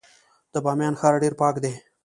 [0.53, 1.73] د بامیان ښار ډیر پاک دی